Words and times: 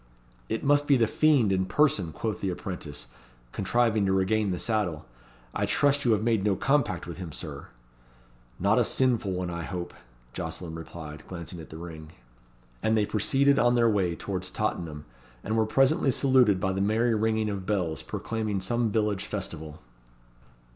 "It 0.49 0.63
must 0.63 0.87
be 0.87 0.97
the 0.97 1.05
Fiend 1.05 1.51
in 1.51 1.65
person," 1.67 2.11
quoth 2.11 2.41
the 2.41 2.49
apprentice, 2.49 3.05
contriving 3.51 4.03
to 4.07 4.11
regain 4.11 4.49
the 4.49 4.57
saddle. 4.57 5.05
"I 5.53 5.67
trust 5.67 6.05
you 6.05 6.13
have 6.13 6.23
made 6.23 6.43
no 6.43 6.55
compact 6.55 7.05
with 7.05 7.17
him, 7.17 7.31
Sir." 7.31 7.67
"Not 8.59 8.79
a 8.79 8.83
sinful 8.83 9.31
one 9.31 9.51
I 9.51 9.61
hope," 9.61 9.93
Jocelyn 10.33 10.73
replied, 10.73 11.21
glancing 11.27 11.59
at 11.59 11.69
the 11.69 11.77
ring. 11.77 12.13
And 12.81 12.97
they 12.97 13.05
proceeded 13.05 13.59
on 13.59 13.75
their 13.75 13.87
way 13.91 14.15
towards 14.15 14.49
Tottenham, 14.49 15.05
and 15.43 15.55
were 15.55 15.67
presently 15.67 16.09
saluted 16.09 16.59
by 16.59 16.73
the 16.73 16.81
merry 16.81 17.13
ringing 17.13 17.47
of 17.51 17.67
bells, 17.67 18.01
proclaiming 18.01 18.59
some 18.59 18.89
village 18.91 19.25
festival. 19.27 19.83